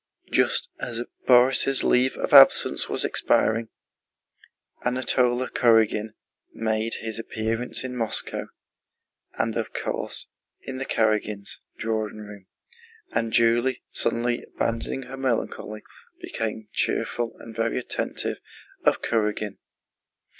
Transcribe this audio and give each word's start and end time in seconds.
Just 0.31 0.67
as 0.79 1.03
Borís' 1.27 1.83
leave 1.83 2.17
of 2.17 2.33
absence 2.33 2.89
was 2.89 3.03
expiring, 3.05 3.69
Anatole 4.83 5.45
Kurágin 5.49 6.15
made 6.51 6.95
his 7.01 7.19
appearance 7.19 7.83
in 7.83 7.95
Moscow, 7.95 8.47
and 9.37 9.55
of 9.55 9.73
course 9.73 10.25
in 10.63 10.79
the 10.79 10.87
Karágins' 10.87 11.59
drawing 11.77 12.17
room, 12.17 12.47
and 13.11 13.31
Julie, 13.31 13.83
suddenly 13.91 14.41
abandoning 14.43 15.03
her 15.03 15.17
melancholy, 15.17 15.83
became 16.19 16.67
cheerful 16.73 17.35
and 17.39 17.55
very 17.55 17.77
attentive 17.77 18.39
to 18.85 18.91
Kurágin. 18.93 19.59